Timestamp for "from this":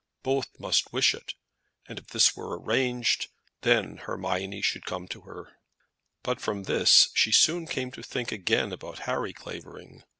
6.41-7.09